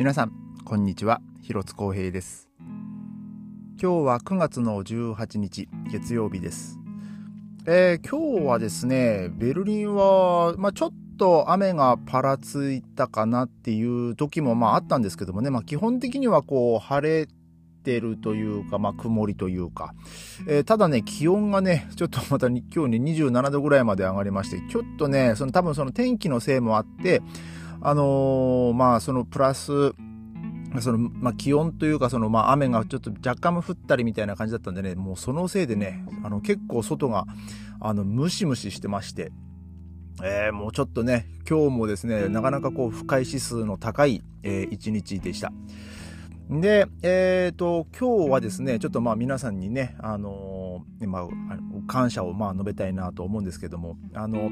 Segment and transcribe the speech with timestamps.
[0.00, 0.32] 皆さん
[0.64, 1.20] こんにちは。
[1.42, 2.48] 広津光平です。
[3.78, 6.78] 今日は9月の18日月曜日です。
[7.66, 17.28] えー、今日はですねベルリンは、まあ、ちょっと雨がパラついたかなっていう時もまああったんですけどもね、まあ、基本的にはこう晴れ
[17.84, 19.92] てるというか、まあ、曇りというか、
[20.48, 27.20] えー、ただね、気温がね、ちょっとまた今日ね、27度ぐらいまで上がりまして、ちょっとね、その多分その天気のせいもあって、
[27.82, 29.92] あのー、まあ、そのプラス、
[30.80, 37.26] その、まあ、気温というか、その、まあ、雨がちょっと若干降ったりみたいな感じだったんでね、もうそのせいでね、あの、結構外が、
[37.80, 39.32] あの、ムシムシしてまして、
[40.22, 45.52] えー、もうちょっとね、今日もですね、なかなかこう、不快指数の高い、えー、一日でした。
[46.50, 51.28] で、えっ、ー、と、今日はですね、ちょっとまあ皆さんにね、あのー、まあ、
[51.86, 54.50] 感謝をまあ述べたいなと思うんですけども、あの、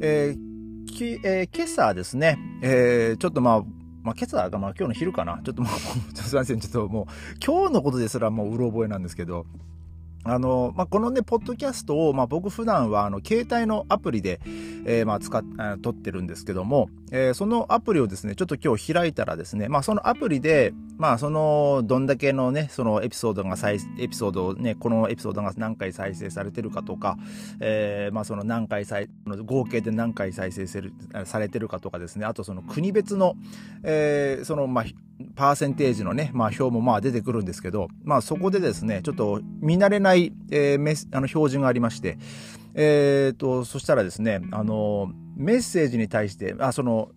[0.00, 0.51] えー、
[0.86, 3.62] きえー、今朝ですね、えー、ちょっとまあ、
[4.02, 5.40] まあ、今朝がまあ今日の昼かな。
[5.44, 5.72] ちょっともう、
[6.16, 6.60] すいません。
[6.60, 7.04] ちょっともう、
[7.44, 9.46] 今日のことですらもううろ覚えなんですけど、
[10.24, 14.40] あの、まあ、このね、ポッドキャストを、まあ、僕普段は、あの、携帯のアプリで、
[14.86, 15.42] えー、まあ、使っ、
[15.80, 27.18] 撮ってるんですけども、えー、そのアプリをですね、ちょっと今日開いたらですね、まあ、そのアプリで、まあ、その、どんだけのね、そのエピソードが再、エピソードをね、このエピソードが何回再生されてるかとか、
[27.60, 29.08] えー、まあ、その何回再、
[29.44, 33.34] 合計で何回再生されてるかとかですね、あとその国別の、
[33.82, 34.84] えー、その、まあ、
[35.22, 42.18] パーセンテージのね、まあ、表もまあ出てくるんですけど、まあ、そこでですね、ちょっと見慣れない、えー、あの表示がありまして、
[42.74, 47.10] えー、と、そしたらですね、あの、メッセージに対して、あ、その、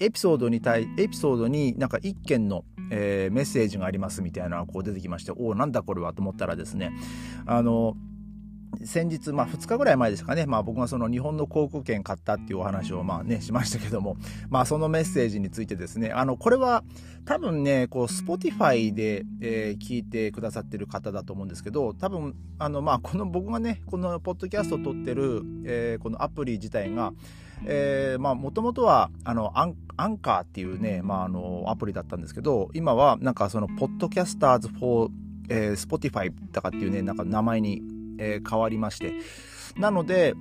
[0.00, 6.92] エピソードに対、エピソードになんか一件の、えー、メッセージがありますみたいなのがこう出てきまして、おお、なんだこれはと思ったらですね、
[7.46, 7.96] あの、
[8.84, 14.16] 先日、まあ、2日ぐらい前ですかね、まあ、僕がその日本の航空券買ったっていうお話をまあ、ね、しましたけども、
[14.48, 16.10] まあ、そのメッセージについてですね。
[16.10, 16.82] あのこれは
[17.24, 27.12] 多分ねこう Spotify で、えー、聞いてくださってる方だと思うんですけど多分あの、まあ、この僕がねこのポッドキャストを撮ってる、えー、このアプリ自体が
[28.18, 35.10] もともとはあのアンアンカーっていうね、まあ、あのアプリだったんですけど今はなんかそのポッドキャスターズ for
[35.48, 37.82] えー、Spotify とかっていうね、なんか名前に
[38.22, 39.14] えー、変わりまして。
[39.76, 40.34] なので、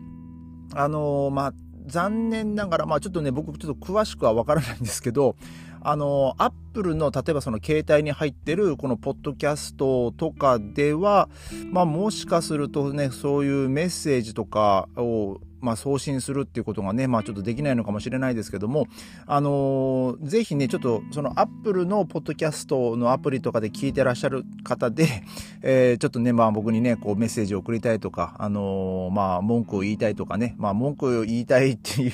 [0.74, 1.54] あのー、まあ、
[1.88, 5.36] 残念ながら、まあちょっとね、僕ちょっと詳しくはわからないんですけど、
[5.82, 11.28] あの、アップルの、例えばその携帯に入ってるこのポッドキャストとかでは、
[11.72, 18.88] まあもしかするとね、そういうメッセージとかをまあ、送信するっていうことがね、まあ、ちょっとできないのかもしれないですけども、
[19.26, 25.08] あのー、ぜひね、ちょっと、そのアップルのポッドキャストのアプリとかで聞いてらっしゃる方で、
[25.62, 32.12] えー、ちょっとね、まあ、僕にね、こう、メッセージを送りたいとか、あのー、まあ、文句を言いたいとかね、まあ、文句を言いたいって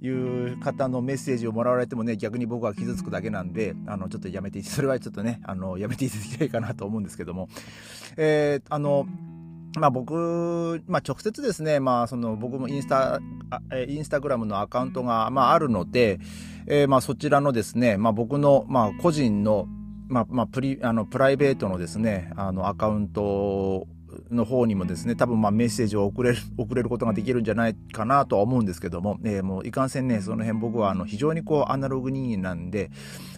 [0.00, 7.48] いう方のメッセージをもらわれてもね、逆に僕は傷つくだけなんで、あの、ちょっとやめて、それはちょっとね、あの、やめていただきたいかなと思うんですけども、
[8.16, 9.06] えー、あの、
[9.76, 13.20] まあ僕、まあ直接ですね、まあその僕もインスタ、
[13.86, 16.18] インスタグラムのアカウントが、まああるので、
[16.66, 19.66] えー、まあそちらのですね、まあ僕の、まあ個人の、
[20.08, 23.86] まあまあプリ、あのプライベートのですね、あのアカウント
[24.30, 32.90] の方にもですね、多分まあメッセージを送れる、 送れることができるんじゃないかなとは思うんですけども、えー、もういかんせんね、その辺僕はあの非常にこうアナログ人間なんで、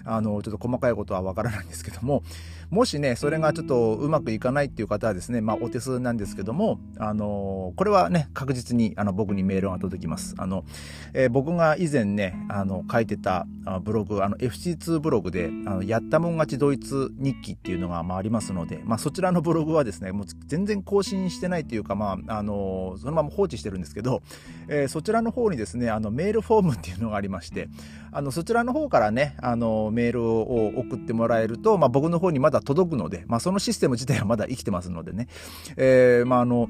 [0.05, 2.23] あの、ちょっと細かいことはわからないんですけども、
[2.71, 10.37] もしね、それがちょっとうまくいかないっていう方はですね、まあお手数なんですけども、あの、これはね、確実にあの僕にメールが届きます。
[10.39, 10.65] あの、
[11.13, 13.47] えー、僕が以前ね、あの、書いてた
[13.83, 24.23] ブログ、あの、FC2 ブログで、あの、やったもん勝ちドイツ日記っていうのがまあありますので、まあそちらのブログはですね、もう全然更新してないっていうか、まあ、あの、そのまま放置してるんですけど、
[24.69, 27.69] えー、そちらの方にですね、あの、メールフォームっていうのがありまして、
[28.13, 35.29] あの、そちらの方からね、あの、メールを送ってもらえると、まあ僕の方にまだ届くので、まあそのシステム自体はまだ生きてますのでね、
[35.77, 36.69] えー、まああの、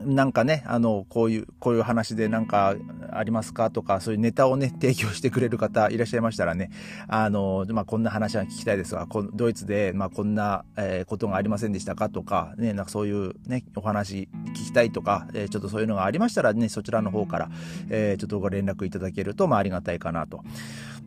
[0.00, 2.74] なんかね、あの、こういう、こういう話でなんか
[3.10, 6.70] ありますかとか、そういうネタをね、提供してくれる方いらっしゃいましたらね、
[7.08, 17.50] あの、まあ、こんな話は聞きたいですが、こドイツで、まあ、こんな、えー、ことがありませんでしたかとか、ね、なんかそういうね、お話聞きたいとか、えー、ちょっとそういうのがありましたらね、そちらの方から、
[17.90, 20.42] えー、ちょっとご連絡いただけると、まあ、ありがたいかなと。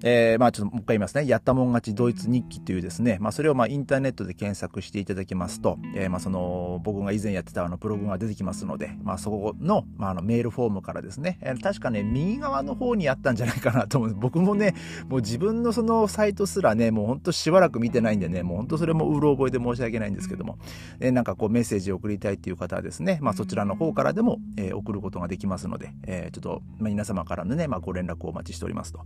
[0.03, 1.27] えー、まあちょっともう一回言いますね。
[1.27, 14.15] やったもん勝ちドイツ日記というですね、まあそれをまあインターネットで検索していただきますと、えー、まあその僕が以前やってたあのブログが出てきますので、まあそこの、まあ、あのメールフォームからですね、えー、確かね、右側の方にあったんじゃないかなと思う。
[14.15, 14.75] 僕もね、
[15.07, 20.57] もう自分のそのサイトすらね、もうほんとしばらく見てないんでね、もうほんとそれもうろ覚えで申し訳ないんですけども、
[20.99, 29.05] えー、なんかこうメッセージを送りたいっていう方はですね、まあそちらの方からでも、えー、送ることができますので、えー、ちょっと、まあ、皆様からのね、まあご連絡をお待ちしておりますと。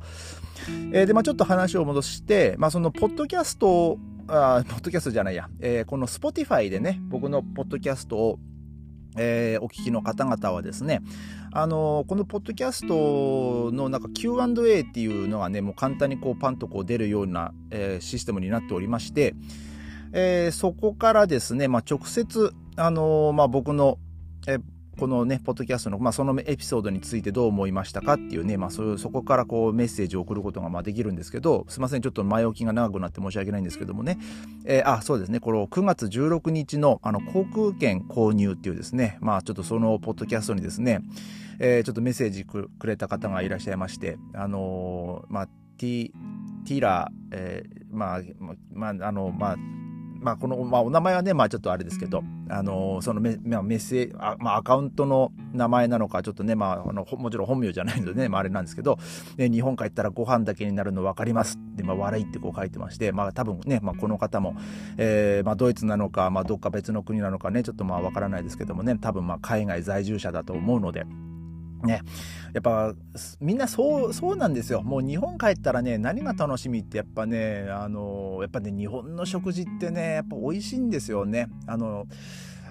[0.91, 3.97] えー、で、まあちょっと話を戻して、まあその、ポッドキャスト
[4.29, 8.39] あ、ポッドキャストじゃないや、えー、この Spotify でね、僕のポッドキャストを、
[9.17, 11.01] えー、お聞きの方々はですね、
[11.51, 19.35] あのー、このポッドキャストのなんか Q&A っていうのがね、もう簡単にこうパンとこう出るような、えー、システムになっておりまして、
[20.13, 23.97] え、そこからですね、まあ、直接、あの、まあ、僕の、
[24.47, 24.57] え
[24.99, 34.19] このね、ポッドキャストの、まあ、そのエピソードについてどう思いましたかっていうね、まあ、そういう、そこからこう、メッセージを送ることがまあできるんですけど、すいません、ちょっと前置きが長くなって申し訳ないんですけどもね、
[34.65, 40.99] えー、あ、そうですね、この9月16日の、あの、航空券購入っていうですね、まあ、ちょっとそのポッドキャストにですね、
[41.59, 45.47] えー、ちょっとメッセージくれた方がいらっしゃいまして、あのー、まあ、
[45.77, 46.11] ティ、
[46.67, 48.21] ティラ、えー、まあ、
[48.73, 49.57] まあ、あの、まあ、
[50.21, 58.97] まあ、この、まあ、お名前はね、まあ、ちょっとあれですけど、あの、そのメ、まあ、メッセージ、まあ、アカウントの名前なのか、ちょっとね、まあ、あの、もちろん本名じゃないのでね、 まあ、あれなんですけど、
[59.37, 61.57] ね、日本帰ったらご飯だけになるの分かります。
[61.57, 64.55] って、まあ、笑いってこう書いてまして、まあ、多分ね、まあ、この方も、
[64.97, 71.05] えー、まあ、ドイツなのか、まあ、どっか別の国なのかね、ちょっとまあ、分からないですけどもね、多分まあ、海外在住者だと思うので、
[71.85, 72.01] ね。
[72.53, 72.93] やっぱ、
[73.39, 74.81] みんなそう、そうなんですよ。
[74.81, 81.47] もう日本帰ったらね、何が楽しみってやっぱね、あの、やっぱね、日本の食事ってね、やっぱ美味しいんですよね。
[81.67, 82.07] あの、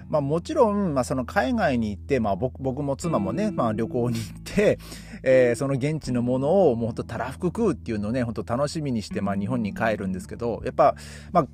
[0.09, 4.79] まあもちろん、まあその海外に行って、まあ僕も妻もね、まあ旅行に行って、
[5.23, 10.95] えー、その現地のものをもうほんとたらふく食うっていうのをね、ほんと楽しみにして、まあ日本に帰るんですけど、やっぱ、
[11.31, 11.47] まあ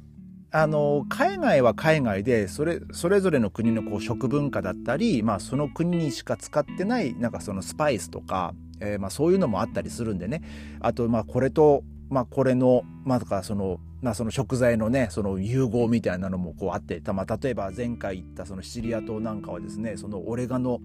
[0.57, 10.43] あの、海外は海外で、それ、それぞれの国のこう食文化だったり、まあその国にしか使ってない、なんかそのスパイスとか、えー、まあそういうのもあったりするんでね。
[10.79, 20.79] あと、まあこれと、まあこれの、まあとかその、まあその食材のね、その融合みたいなのもこうあって、まあ例えば前回言ったそのシチリア島なんかはですね、そのオレガノ、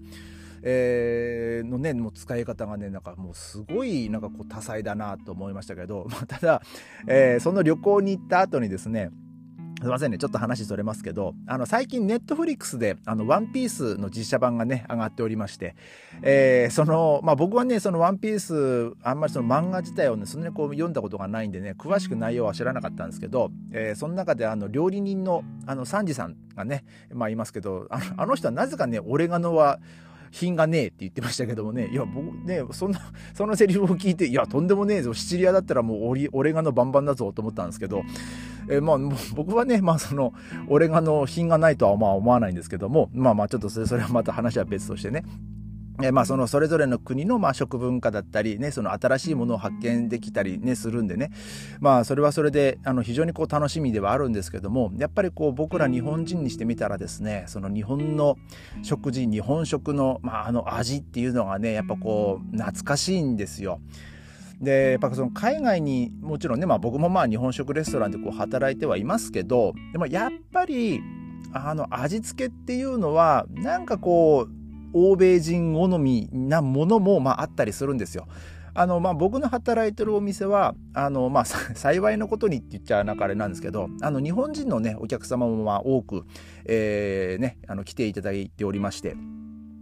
[0.63, 6.61] えー、のね、もう使い方がね、なんかもうすごいなんかこう多彩だなと思いましたけど、まあただ、
[7.07, 9.11] えー、その旅行に行った後にですね、
[9.81, 15.75] すいませんね、ちょっと話それますけど、あの、最近ネットフリックスで、あの、ワンピースの実写版がね、上がっておりまして、
[16.21, 29.79] えー、その、まあ、僕はね、そのワンピース、あんまりその漫画自体をね、そんなにこう読んだことがないんでね、詳しく内容は知らなかったんですけど、えー、その中であの、料理人の、あの、サンジさんがね、まあ、いますけど、あのあの人はなぜかね、オレガノは、
[30.31, 32.99] 品がねえって言ってましたけどもね、いや、僕ね、そんな、
[33.33, 38.01] そのセリフを聞いて、いや、とんでもねえぞ、シチリアだったらもうオリ、オレガノバンバンだぞと思ったんですけど、
[38.71, 40.33] えー、まあ、僕はね、まあ、その、
[40.67, 45.23] オレガノ品がないとはまあ思わないんですけども、まあまあ、ちょっとそれそれはまた話は別としてね、
[46.03, 51.31] えまあそのそれぞれの国のまあ食文化だったりね、その新しいものを発見できたりね、するんでね。
[51.79, 58.37] まあそれはそれで、あの非常にこう楽しみではあるんですけども、やっぱりこう僕ら日本人にしてみたらですね、その日本の
[58.81, 63.79] 食事、日本食のまああの味っていうのがね、やっぱこう懐かしいんですよ。
[64.61, 71.01] で、やっぱその海外にもちろんね、まあ僕もまあ日本食レストランでこう働いてはいますけど、でもやっぱり
[71.53, 74.61] あの味付けっていうのはなんかこう
[74.93, 78.27] 欧米人好みなものも、まあ、あったりするんですよ。
[78.73, 86.25] あの、まあ、僕の働いてるお店は、あの、まあ、幸いのことにって言っちゃなんかあれなんですけど、あの、日本人のね、お客様もまあ多く、
[86.65, 89.15] えー、ね、あの、来ていただいておりまして、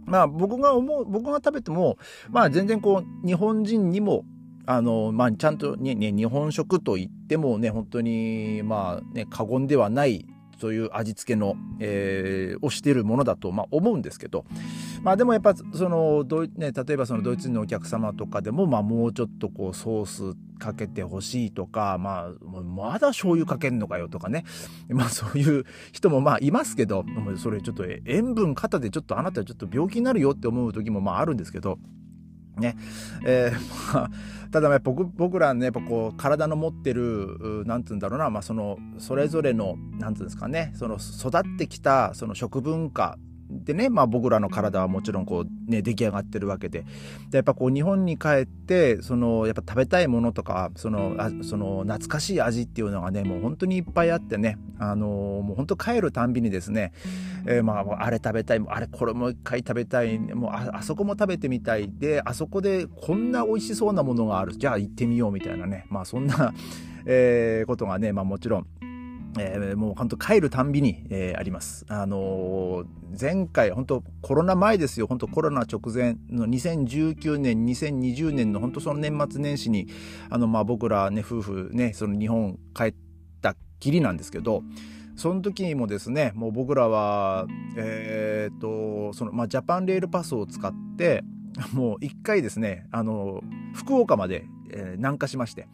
[0.06, 1.98] まあ、僕が思う、僕が食べても、
[2.30, 4.24] まあ、全然こう、日本人にも、
[4.70, 10.24] あの、まあ、ちゃんとね、ね、日本食と言ってもね、本当に、まあ、ね、過言ではない
[10.60, 14.44] そういう味付けの、えー、をしてるものだと、まあ、思うんですけど、
[15.02, 24.44] まあでもやっぱそのドイ、ね、例えばそのドイツ人のお客様とかでも、まあ、もうちょっとこうソースかけてほしいとか、まあ、まだ醤油かけんのかよとかね、
[24.90, 27.04] まあそういう人もまあいますけど、
[27.38, 31.78] それちょっと塩分過多でちょっとあなたちょっと病気になるよって思う時もまああるんですけど、
[32.56, 32.76] ね。
[33.24, 34.10] えー、まあ、
[34.50, 43.18] ただやっぱ僕僕らね、やっぱこう、体の持ってる、なんつうんだろうな、まあその、それぞれの、なんつうんですかね、その育ってきた、その食文化
[43.50, 46.84] でね、まあ、僕らの体はもちろんこう、ね、出来上がってるわけで。
[47.30, 56.92] でやっぱこう日本に帰ってそのやっぱ食べたいものとかそのあその懐かしい味っていうのがねもう本当にいっぱいあってね、あのー、もう本当帰るたんびにですね、
[57.46, 60.18] えー、まあ、あれ食べたいあれこれもう一回食べたい。
[60.18, 61.90] もうああそこも食べてみたい。
[61.90, 64.56] であそこでこんな美味しそうなものがある。
[64.56, 65.86] じゃあ行ってみようみたいなね。
[65.88, 66.52] まあそんな、
[67.06, 68.66] えー、ことがね、まあ、もちろん
[69.38, 71.86] えー、もう本当帰るたんびに、えー、あります。
[71.88, 72.84] あのー、
[73.20, 75.06] 前回本当コロナ前ですよ。
[75.06, 79.88] 本当コロナ直前の2019年、2020年の本当その年末年始に、
[80.30, 82.94] あの、まあ僕らね、夫婦ね、その日本帰っ
[83.40, 84.62] たきりなんですけど、
[85.16, 87.46] その時にもですね、もう僕らは、
[87.76, 91.22] えっ、と、その、まあジャパンレールパスを使って、
[91.72, 93.42] もう一回ですね、あの、
[93.74, 95.68] 福岡まで、え、南下しまして、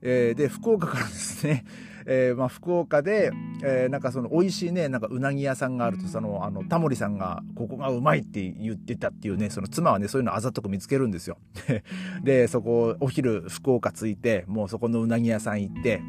[0.00, 1.64] え、で、福岡からですね、
[2.06, 3.32] えー、まあ、福岡で、
[3.62, 11.38] えー、なんかその美味しいね、なんかうなぎ屋さんがあると、その、あの、タモリさんが、ここがうまいって言ってたっていうね、その妻はね、そういうのあざとく見つけるんですよ。
[12.22, 16.02] で、そこ、お昼、福岡着いて、もうそこのうなぎ屋さん行って、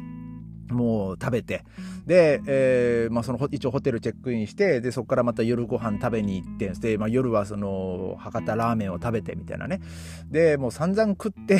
[0.70, 1.64] もう食べて、
[2.06, 9.80] で、えー、まあその、一応ホテルチェックインして、で、そこからまた夜ご飯食べに行って、で、まあ夜はその、博多ラーメンを食べてみたいなね。
[10.30, 11.58] で、もう散々食って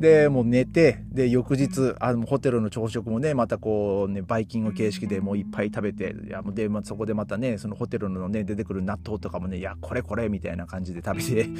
[0.00, 11.50] で、もう寝て、で、翌日、あの、ホテルの朝食もね、またこうね、バイキング形式でもういっぱい食べて、いや、で、まあ、そこでまたね、そのホテルのね、出てくる納豆とかもね、いや、これこれ、みたいな感じで食べて、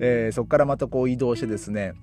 [0.00, 1.94] えー、そこからまたこう移動してですね、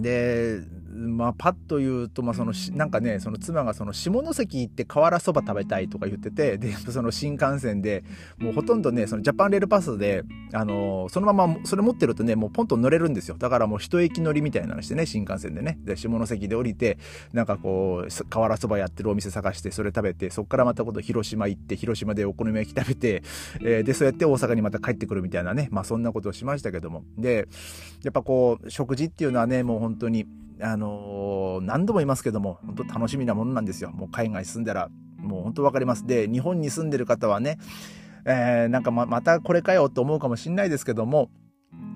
[0.00, 0.60] で、
[1.08, 8.04] まあ、パッと言うと、まあ、そのなんかねその妻がその下関行って瓦そば食べたいとか言っててでその新幹線で
[8.38, 13.36] もうほとんどねそのジャパンレールパスで、あのそのままそれ持ってるとねもうポンと乗れるんですよ。
[13.38, 15.78] だからもう一駅乗りみたいなのしてね新幹線でね。
[15.84, 16.98] で下関で降りて
[17.32, 23.22] なんかこう瓦そばやってるお店探してそれ食べてそこからまた今度広島行って広島でお好み焼き食べて、
[23.60, 27.04] えー、でそうやって大阪にまた帰ってくるみたいなねまあそんなことをしましたけども。
[27.18, 27.48] で
[28.02, 30.26] やっぱこう食事っていうのはねもう本当に
[30.62, 33.90] あのー、何度も言いますけども、本当楽しみなものなんですよ。
[33.90, 34.88] もう海外住んだら、
[35.18, 36.06] もう本当わかります。
[36.06, 37.58] で、日本に住んでる方はね、
[38.24, 41.30] えー、なんかままたこれかよと思うかもしんないですけども、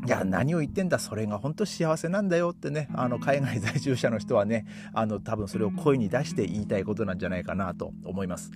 [0.06, 8.52] いや、何を言ってんだ、それが本当幸せなんだよってね、あの、海外在住者の人はね、あの、多分それを声に出して言いたいことなんじゃないかなと思います。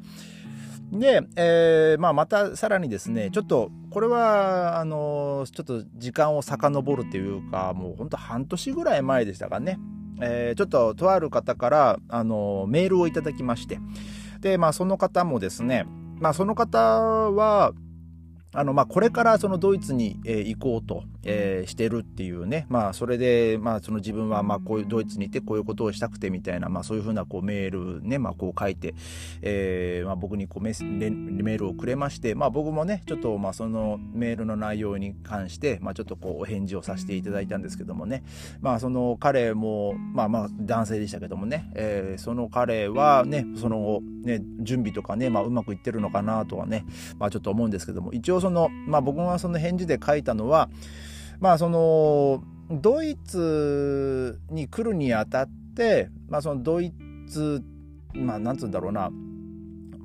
[0.92, 9.78] で、えー、まあ、またさらにですね、ちょっと、これは、あの、ちょっと時間を遡るっていうか、もう本当半年ぐらい前でしたかね。
[10.20, 13.78] えー、ちょっととある方から、あの、メールをいただきまして、
[14.40, 15.86] で、まあ、その方もですね、
[16.18, 17.72] まあ、その方は、
[18.52, 28.94] あの、まあ、これからそのドイツに、えー、行こうと、えー、してるっていうね、まあ、それで、まあ、その自分は、まあ、こういうドイツに行ってこういうことをしたくてみたいな、まあ、そういうふうなこうメールね、まあ、こう書いて、
[29.42, 38.22] えー、まあ、僕にこうメメールをくれまして、まあ、僕もね、ちょっと、まあ、そのメールの内容に関して、まあ、ちょっとこう、お返事をさせていただいたんですけどもね、
[38.60, 46.84] まあ、その彼も、まあ、まあ、男性でしたけどもね、えー、その彼はね、その後、ね、準備とかね、まあ、うまくいってるのかなとはね、
[47.18, 50.68] まあ、ちょっと思うんですけども、一応その、まあ、僕がその返事で書いたのは、
[51.40, 56.92] まあ、その、ドイツに来るにあたって、まあ、そのドイ
[57.28, 57.62] ツ、
[58.14, 59.10] まあ、なんつうんだろうな、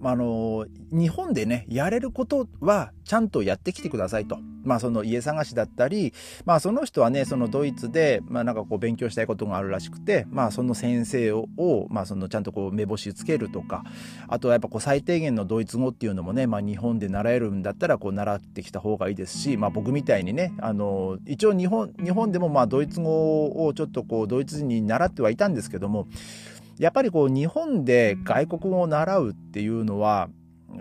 [0.09, 4.37] あの、日本でね、やれることはちゃんとやってきてくださいと。
[4.63, 11.47] まあその家探しだったり、まあその人はね、そのドイツで、まあなんかこう勉強したいことがあるらしくて、まあその先生を、
[11.89, 13.83] まあそのちゃんとこう目星つけるとか、
[14.27, 26.07] あとはやっぱこう最低限のドイツ語っていうのもね、まあ日本で習えるんだったらこう習ってきた方がいいですし、まあ僕みたいにね、あの、一応日本、日本でもまあドイツ語をちょっとこうドイツ人に習ってはいたんですけども、
[26.79, 30.29] やっぱりこう日本で外国語を習うっていうのは、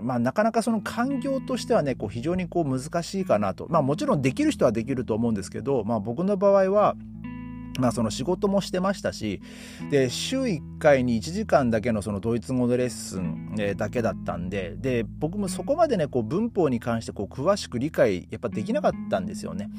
[0.00, 3.66] まあ、なかなかその環境としてはね、こう非常にこう難しいかなと。
[3.68, 6.96] まあもちろんできる人はできると思うんですけど、まあ僕の場合は、
[7.78, 9.40] まあその仕事もしてましたし、
[9.90, 19.70] で、週1回に1時間だけのそのドイツ語のレッスン、えだけだったんで、で、僕もそこまでね、こう文法に関してこう詳しく理解やっぱできなかったんですよね。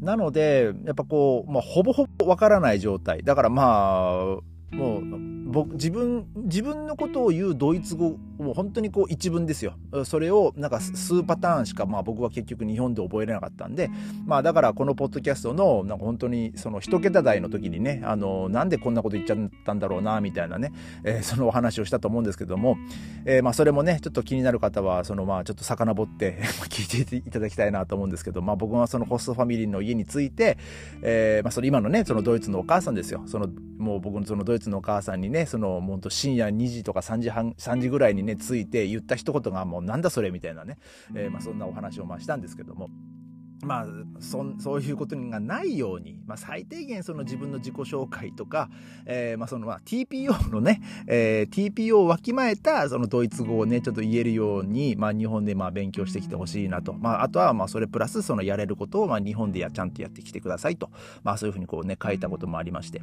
[0.00, 3.22] なので、やっぱこう、まあほぼほぼわからない状態。
[3.22, 4.38] だからまあ、
[4.72, 5.02] もう
[5.46, 9.74] 僕自分自分のことを言うドイツ語もう本当にこう一文ですよ。
[10.04, 13.90] それをなんか数パターンしかまあ僕は結局日本で覚えれなかったんで。
[14.26, 20.72] まあだからこのポッドキャストのなんか本当にその一桁台の時にねあのなんでこんなこと言っちゃったんだろうなみたいなね、
[21.04, 22.76] えー、そのお話をしたと思うんですけども、
[23.24, 26.38] えー、まあそれもねちょっと気になる方はそのまあちょっと遡って
[26.68, 28.42] 聞いていただきたいなと思うんですけど。
[28.42, 30.58] まあ僕はそのホストファミリーの家について、
[31.02, 33.22] えー、まあそれ今のねそのドイツのお母さんですよ。
[33.26, 33.48] その
[33.78, 40.78] もう僕のそのドイツのお母さんにねそのもう深夜2時とか3時半3時ぐらいにねついて言った一言がもうなんだそれみたいなね、
[41.14, 42.88] えー、まあそんなお話をまあしたんですけども。
[43.62, 43.86] まあ、
[44.20, 48.68] そそういうことがないように、まあ、最低限その自分の自己紹介とか、
[49.06, 56.92] えー、まあそのまあ TPO のね、えー、TPO をわきまえたそのドイツ語をね、ちょっと言えるように、まあ日本でまあ勉強してきてほしいなと。
[56.92, 60.90] まああとはまあそれプラスそのやれることをまあ日本でやちゃんとやってきてくださいと。
[61.24, 63.02] まあそういうふうにこうね、書いたこともありまして。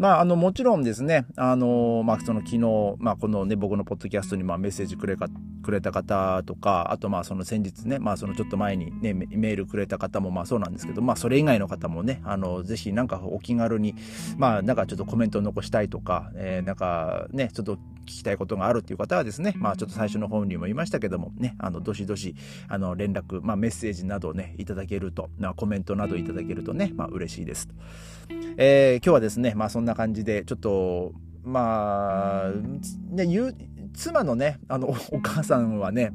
[0.00, 5.28] まあ、あの、もちろんですね、あの、まあ、その昨日、まあ、このね、僕のポッドキャストに、まあ、メッセージくれか、
[5.62, 13.94] くれた方とか、あと、まあ、その先日ね、まあ、そのちょっと前にね、メールくれた方も、まあ、そうなんですけど、まあ、それ以外の方もね、あの、ぜひ、なんかお気軽に、
[14.38, 17.78] まあ、なんかちょっとコメントを残したいとか、えー、なんかね、ちょっと
[18.18, 22.34] きたいことがあるっていう方はですね、まあちょっと最初の本にも言いましたけども、ね、あの、どしどし、
[22.68, 27.68] あの、連絡、まあメッセージなどをね、いただけると、まあ、コメントなどいただけるとね、まあ嬉しいです。
[28.56, 31.12] えー、今日はですね、まあそんな感じで、ちょっと、
[31.42, 32.50] まあ、
[33.10, 33.26] ね、
[33.94, 36.12] 妻のね、あの、お母さんはね、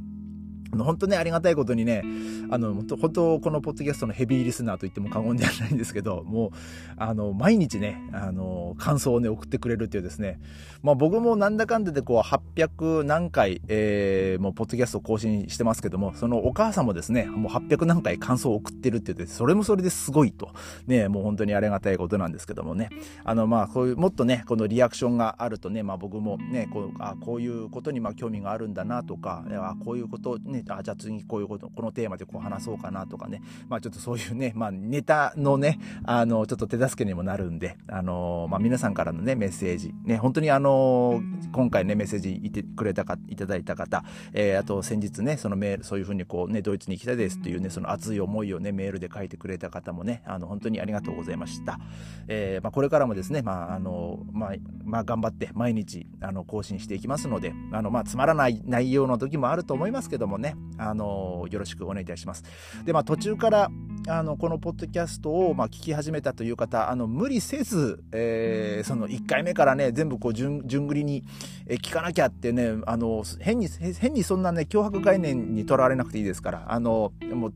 [0.77, 2.03] 本当ね、ありがたいことにね、
[2.49, 6.51] あの、本当、このポッドキャストのヘビーリスナーと言っても過言ではないんですけど、もう、
[6.97, 10.39] あの、毎日ね、あの、感想をね、送ってくれるっていうですね、
[10.83, 20.49] まあ僕もなんだかんだでこう、800何回、えー、もう、ポッドキャストを更新してますけども、そのお母さんもですね、もう800何回感想を送ってるって言って、それもそれですごいと、
[20.87, 22.89] ね、もう本当にありがたいことなんですけどもね、
[23.23, 33.41] あの、まあ、こういう、もっとね、このリアクションがあるとね、まあ僕もね、こう、あこういうことにまあ興味があるんだなとか、あこういうことね、あじゃあ次こういうことこのテーマでこう話そうかなとかね。
[33.67, 41.21] まあちょっとそういうねまあネタのねあのちょっと手助けにもなるんであのまあ皆さんからのねメッセージね本当にあの
[41.51, 51.79] 今回ねメッセージいてくれたかいただいた方、えー、あと先日ねそのメールそういうふうにこうねドイツに行きたいですっていうねその熱い思いをねメールで書いてくれた方もねあの本当にありがとうございました、
[52.27, 54.51] えー、まあこれからもですねまああのまあ
[54.83, 60.44] まあ頑張って毎日あの更新していきますのであのまあつまらない内容の時もあると思いますけどもね
[60.77, 62.43] あのよろしくお願いいたします。
[62.83, 63.71] で、まあ、途中から
[64.07, 71.23] あのこのポッドキャストをまあ聞き始めたという方あの無理せず、えー、その1回目からね全部こう順順繰りに
[71.67, 77.53] 聞かなきゃってねあの変に変にそんなね脅迫概念にとらわれなくていいですからあのもう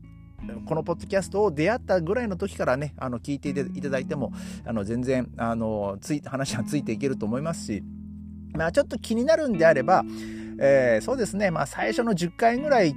[0.66, 4.32] このポッドキャストを出会ったぐらいの時からねあの聞いていただいても
[4.64, 7.82] あの全然あのつい話はついていけると思いますし、
[8.54, 10.04] まあ、ちょっと気になるんであれば
[10.62, 12.94] えー、そうですね、まあ、最初の10回ぐらい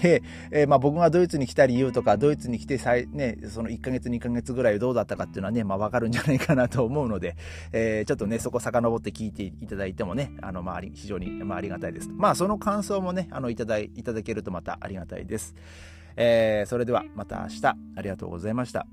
[0.00, 7.36] で、 えー、まあ、僕がドイツに来た理由とか、ドイツに来てさい、ね、その1ヶ月、2ヶ月ぐらいどうだったかっていうのはね、まあ、わかるんじゃないかなと思うので、
[7.72, 12.08] えー、ちょっとね、そこ遡って聞いていただいてもね、あの、まあ、非常に、まあ、ありがたいです。
[12.08, 15.54] まあ、その感想もね、あの、いただい、いただけるとまたありがたいです。
[16.16, 18.86] えー、それではまた明日、ありがとうございました。